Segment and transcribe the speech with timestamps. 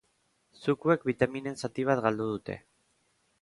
[0.63, 2.57] Zukuek bitaminen zati bat galdu dute.